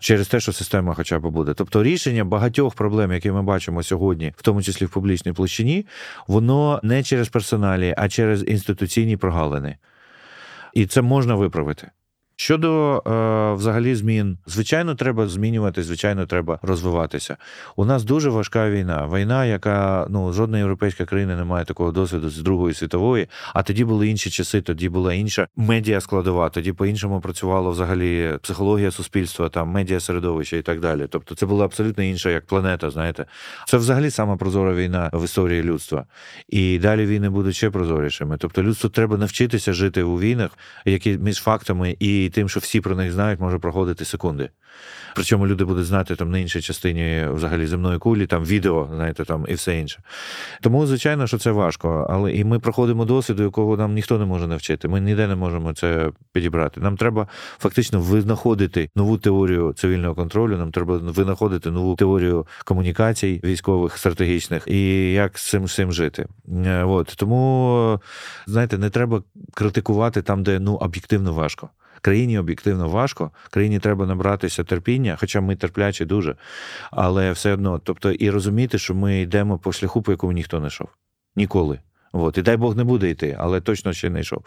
[0.00, 1.54] через те, що система, хоча б буде.
[1.54, 5.86] Тобто, рішення багатьох проблем, які ми бачимо сьогодні, в тому числі в публічній площині,
[6.26, 9.76] воно не через персоналі, а через інституційні прогалини.
[10.74, 11.90] І це можна виправити.
[12.40, 17.36] Щодо е, взагалі змін, звичайно, треба змінювати, звичайно, треба розвиватися.
[17.76, 19.08] У нас дуже важка війна.
[19.14, 23.28] Війна, яка ну жодна європейська країна не має такого досвіду з Другої світової.
[23.54, 28.90] А тоді були інші часи, тоді була інша медіа складова, тоді по-іншому працювало взагалі психологія
[28.90, 31.06] суспільства, там медіа середовище і так далі.
[31.10, 32.90] Тобто, це була абсолютно інша як планета.
[32.90, 33.26] Знаєте,
[33.66, 36.04] це взагалі сама прозора війна в історії людства.
[36.48, 38.36] І далі війни будуть ще прозорішими.
[38.38, 40.50] Тобто, людству треба навчитися жити у війнах,
[40.84, 44.50] які між фактами і тим, що всі про них знають, може проходити секунди.
[45.14, 49.46] Причому люди будуть знати там на іншій частині взагалі земної кулі, там відео, знаєте, там
[49.48, 50.02] і все інше.
[50.60, 52.06] Тому, звичайно, що це важко.
[52.10, 54.88] Але і ми проходимо досвіду, якого нам ніхто не може навчити.
[54.88, 56.80] Ми ніде не можемо це підібрати.
[56.80, 60.56] Нам треба фактично винаходити нову теорію цивільного контролю.
[60.56, 66.26] Нам треба винаходити нову теорію комунікацій військових стратегічних і як з цим всім жити.
[66.66, 68.00] Е, от тому
[68.46, 69.22] знаєте, не треба
[69.54, 71.68] критикувати там, де ну об'єктивно важко.
[72.00, 76.36] Країні об'єктивно важко, країні треба набратися терпіння, хоча ми терплячі дуже,
[76.90, 80.66] але все одно, тобто, і розуміти, що ми йдемо по шляху, по якому ніхто не
[80.66, 80.88] йшов.
[81.36, 81.78] Ніколи.
[82.12, 82.38] От.
[82.38, 84.44] І дай Бог не буде йти, але точно ще не йшов.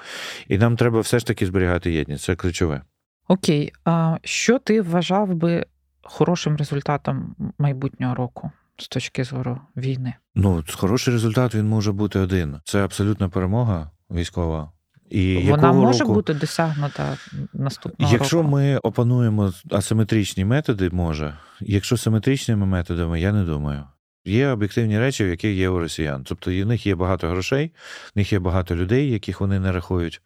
[0.48, 2.24] І нам треба все ж таки зберігати єдність.
[2.24, 2.82] Це ключове.
[3.28, 3.74] Окей.
[3.86, 5.66] А що ти вважав би
[6.04, 8.52] хорошим результатом майбутнього року?
[8.78, 12.60] З точки зору війни, ну хороший результат він може бути один.
[12.64, 14.72] Це абсолютна перемога військова
[15.12, 16.13] і Вона може року...
[16.13, 17.17] бути досягнута
[17.54, 18.50] наступного Якщо року?
[18.50, 21.38] ми опануємо асиметричні методи, може.
[21.60, 23.84] Якщо симетричними методами, я не думаю.
[24.26, 26.24] Є об'єктивні речі, в яких є у росіян.
[26.24, 27.71] Тобто в них є багато грошей,
[28.15, 30.21] в них є багато людей, яких вони не рахують.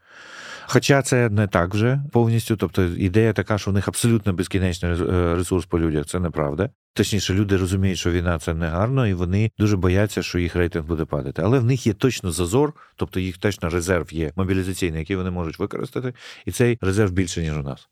[0.68, 2.58] Хоча це не так вже повністю.
[2.58, 6.70] Тобто ідея така, що у них абсолютно безкінечний е, ресурс по людях, це неправда.
[6.98, 10.86] Точніше, люди розуміють, що війна це не гарно, і вони дуже бояться, що їх рейтинг
[10.86, 11.42] буде падати.
[11.46, 15.60] Але в них є точно зазор, тобто їх точно резерв є мобілізаційний, який вони можуть
[15.60, 16.14] використати,
[16.46, 17.88] і цей резерв більше, ніж у нас.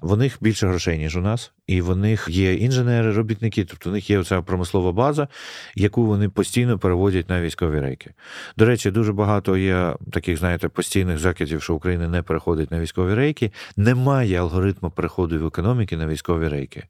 [0.00, 3.92] В них більше грошей, ніж у нас, і в них є інженери, робітники, тобто в
[3.92, 5.28] них є оця промислова база,
[5.74, 8.14] яку вони постійно переводять на військові рейки.
[8.56, 13.14] До речі, дуже багато є таких, знаєте, постійних закидів, що Україна не переходить на військові
[13.14, 13.52] рейки.
[13.76, 16.84] Немає алгоритму переходу в економіки на військові рейки.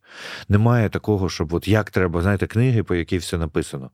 [0.48, 3.90] Немає такого, щоб от як треба, знаєте, книги, по якій все написано.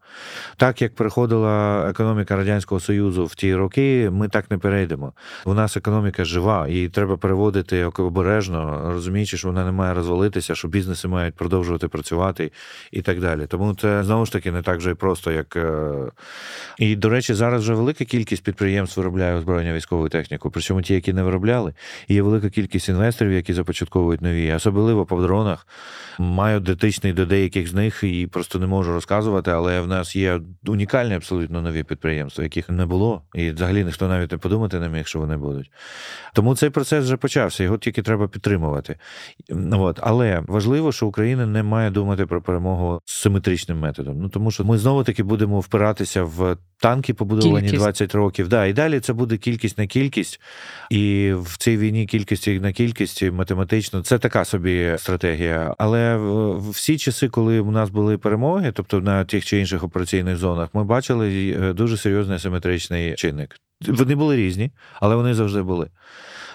[0.56, 5.12] Так як переходила економіка Радянського Союзу в ті роки, ми так не перейдемо.
[5.44, 10.68] У нас економіка жива, і треба переводити обережно, розуміючи, що вона не має розвалитися, що
[10.68, 12.52] бізнеси мають продовжувати працювати
[12.92, 13.46] і так далі.
[13.46, 15.56] Тому це знову ж таки не так вже і просто, як.
[15.56, 15.92] Е,
[16.78, 21.12] і, до речі, зараз вже велика кількість підприємств виробляє озброєння військову техніку, причому ті, які
[21.12, 21.74] не виробляли,
[22.08, 25.66] і є велика кількість інвесторів, які започатковують нові, особливо по дронах.
[26.18, 30.40] Маю дотичний до деяких з них і просто не можу розказувати, але в нас є
[30.66, 35.06] унікальні абсолютно нові підприємства, яких не було, і взагалі ніхто навіть не подумати не міг,
[35.06, 35.70] що вони будуть.
[36.34, 38.96] Тому цей процес вже почався, його тільки треба підтримувати.
[39.72, 39.98] От.
[40.02, 44.20] Але важливо, що Україна не має думати про перемогу з симетричним методом.
[44.20, 47.82] Ну тому що ми знову таки будемо впиратися в танки, побудовані кількість.
[47.82, 48.48] 20 років.
[48.48, 50.40] Да, І далі це буде кількість на кількість,
[50.90, 55.74] і в цій війні кількість на кількість математично це така собі стратегія.
[55.78, 56.18] Але
[56.70, 60.84] всі часи, коли у нас були перемоги, тобто на тих чи інших операційних зонах, ми
[60.84, 63.56] бачили е, дуже серйозний асиметричний чинник.
[63.88, 64.70] Вони були різні,
[65.00, 65.90] але вони завжди були.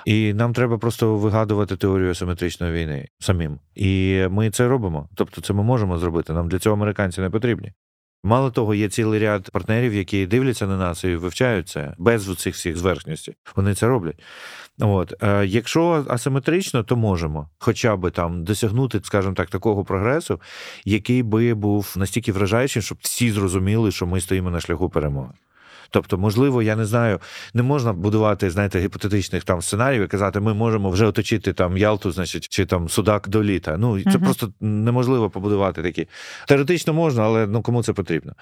[0.05, 3.59] І нам треба просто вигадувати теорію асиметричної війни самим.
[3.75, 5.09] І ми це робимо.
[5.15, 6.33] Тобто, це ми можемо зробити.
[6.33, 7.73] Нам для цього американці не потрібні.
[8.23, 12.55] Мало того, є цілий ряд партнерів, які дивляться на нас і вивчають це без цих
[12.55, 13.35] всіх зверхностей.
[13.55, 14.21] Вони це роблять.
[14.79, 20.41] От е, якщо асиметрично, то можемо, хоча б там досягнути, скажімо так, такого прогресу,
[20.85, 25.29] який би був настільки вражаючим, щоб всі зрозуміли, що ми стоїмо на шляху перемоги.
[25.89, 27.19] Тобто, можливо, я не знаю,
[27.53, 32.11] не можна будувати, знаєте, гіпотетичних там сценаріїв і казати, ми можемо вже оточити там Ялту,
[32.11, 33.77] значить, чи там Судак до літа.
[33.77, 36.07] Ну це uh просто неможливо побудувати такі.
[36.47, 38.33] Теоретично можна, але ну кому це потрібно.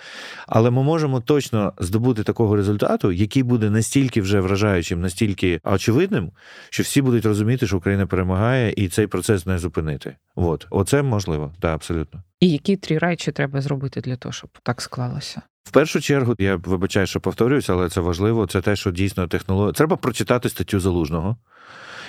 [0.47, 6.31] Але ми можемо точно здобути такого результату, який буде настільки вже вражаючим, настільки очевидним,
[6.69, 10.15] що всі будуть розуміти, що Україна перемагає, і цей процес не зупинити.
[10.35, 12.23] От, оце можливо, так, абсолютно.
[12.39, 15.41] І які три речі треба зробити для того, щоб так склалося?
[15.67, 18.47] В першу чергу я вибачаю, що повторююся, але це важливо.
[18.47, 19.71] Це те, що дійсно технологія.
[19.71, 21.37] Треба прочитати статтю залужного.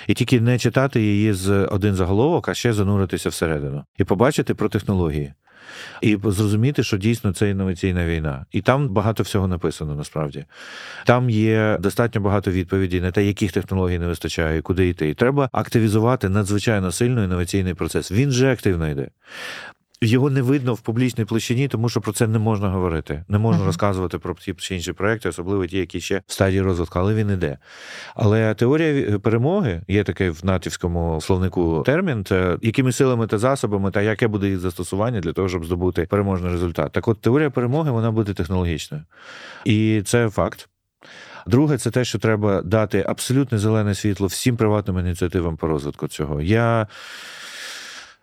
[0.07, 4.69] І тільки не читати її з один заголовок, а ще зануритися всередину і побачити про
[4.69, 5.33] технології.
[6.01, 8.45] І зрозуміти, що дійсно це інноваційна війна.
[8.51, 10.45] І там багато всього написано насправді.
[11.05, 15.09] Там є достатньо багато відповідей на те, яких технологій не вистачає, куди йти.
[15.09, 18.11] І треба активізувати надзвичайно сильно інноваційний процес.
[18.11, 19.09] Він же активно йде.
[20.01, 23.23] Його не видно в публічній площині, тому що про це не можна говорити.
[23.27, 23.65] Не можна uh-huh.
[23.65, 27.29] розказувати про ті чи інші проекти, особливо ті, які ще в стадії розвитку, але він
[27.29, 27.57] іде.
[28.15, 34.01] Але теорія перемоги є такий в натівському словнику термін, це якими силами та засобами, та
[34.01, 36.91] яке буде їх застосування для того, щоб здобути переможний результат.
[36.91, 39.03] Так, от теорія перемоги вона буде технологічною,
[39.65, 40.69] і це факт.
[41.47, 46.41] Друге, це те, що треба дати абсолютне зелене світло всім приватним ініціативам по розвитку цього.
[46.41, 46.87] Я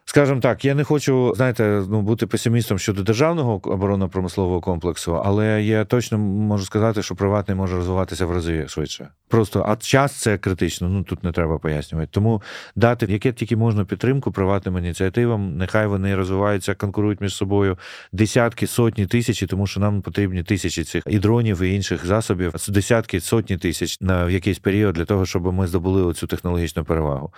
[0.08, 5.84] Скажем так, я не хочу, знаєте, ну бути песимістом щодо державного оборонно-промислового комплексу, але я
[5.84, 9.08] точно можу сказати, що приватний може розвиватися в рази швидше.
[9.28, 10.88] Просто а час це критично.
[10.88, 12.10] Ну тут не треба пояснювати.
[12.12, 12.42] Тому
[12.76, 15.56] дати яке тільки можна підтримку приватним ініціативам.
[15.56, 17.78] Нехай вони розвиваються, конкурують між собою
[18.12, 23.20] десятки, сотні тисячі, тому що нам потрібні тисячі цих і дронів і інших засобів, десятки,
[23.20, 27.32] сотні тисяч на якийсь період для того, щоб ми здобули оцю технологічну перевагу.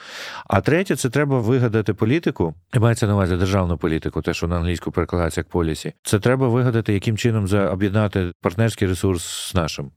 [0.47, 2.55] А третє, це треба вигадати політику.
[2.75, 5.93] Мається на увазі державну політику, те, що на англійську перекладається як полісі.
[6.03, 9.91] Це треба вигадати, яким чином об'єднати партнерський ресурс з нашим.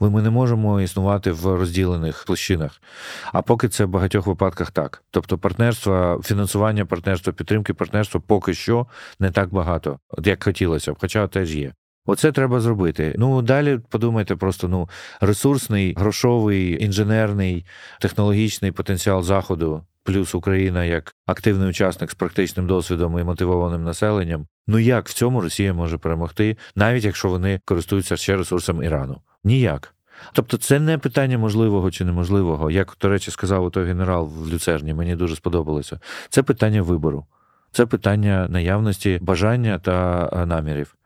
[0.00, 2.82] Ми не можемо існувати в розділених площинах.
[3.32, 5.02] А поки це в багатьох випадках так.
[5.10, 8.86] Тобто, партнерства, фінансування партнерства, підтримки партнерства поки що
[9.18, 11.72] не так багато, як хотілося б, хоча теж є.
[12.06, 13.14] Оце треба зробити.
[13.18, 14.88] Ну далі подумайте, просто ну
[15.20, 17.66] ресурсний, грошовий, інженерний,
[18.00, 24.46] технологічний потенціал заходу плюс Україна як активний учасник з практичним досвідом і мотивованим населенням.
[24.66, 29.20] Ну як в цьому Росія може перемогти, навіть якщо вони користуються ще ресурсом Ірану?
[29.44, 29.94] Ніяк.
[30.32, 34.94] Тобто це не питання можливого чи неможливого, як, до речі, сказав той генерал в Люцерні,
[34.94, 36.00] мені дуже сподобалося.
[36.28, 37.26] Це питання вибору,
[37.72, 40.96] це питання наявності бажання та намірів.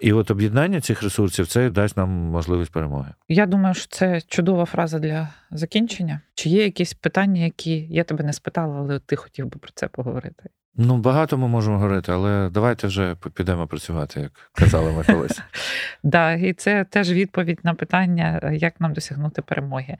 [0.00, 3.10] І от об'єднання цих ресурсів це дасть нам можливість перемоги.
[3.28, 6.20] Я думаю, що це чудова фраза для закінчення.
[6.34, 9.88] Чи є якісь питання, які я тебе не спитала, але ти хотів би про це
[9.88, 10.50] поговорити?
[10.80, 15.40] Ну, багато ми можемо говорити, але давайте вже підемо працювати, як казали ми колись.
[16.12, 19.96] Так, і це теж відповідь на питання, як нам досягнути перемоги.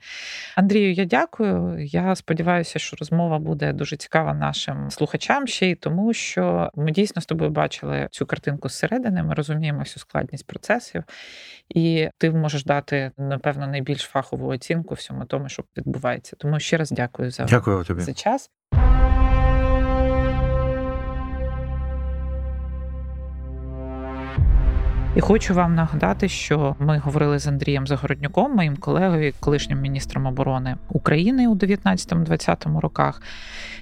[0.55, 1.85] Андрію, я дякую.
[1.85, 7.21] Я сподіваюся, що розмова буде дуже цікава нашим слухачам ще й тому, що ми дійсно
[7.21, 9.23] з тобою бачили цю картинку зсередини.
[9.23, 11.03] Ми розуміємо всю складність процесів,
[11.69, 16.35] і ти можеш дати, напевно, найбільш фахову оцінку всьому тому, що відбувається.
[16.39, 18.01] Тому ще раз дякую за, дякую тобі.
[18.01, 18.49] за час.
[25.19, 30.75] І хочу вам нагадати, що ми говорили з Андрієм Загороднюком, моїм колегою, колишнім міністром оборони
[30.89, 33.21] України у 19-20 роках.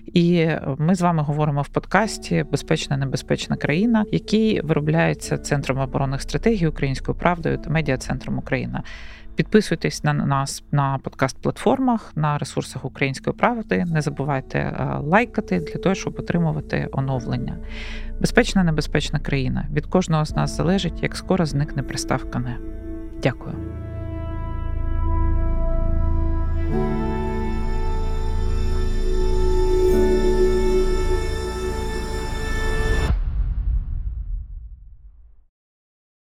[0.05, 6.67] І ми з вами говоримо в подкасті Безпечна небезпечна країна, який виробляється Центром оборонних стратегій
[6.67, 8.83] Українською правдою та медіа центром Україна.
[9.37, 13.85] Підписуйтесь на нас на подкаст-платформах, на ресурсах Української правди.
[13.85, 17.57] Не забувайте е, лайкати для того, щоб отримувати оновлення.
[18.19, 19.67] Безпечна, небезпечна країна.
[19.73, 22.57] Від кожного з нас залежить, як скоро зникне приставка «не».
[23.23, 23.55] Дякую.